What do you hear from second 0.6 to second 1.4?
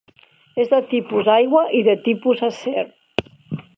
És de tipus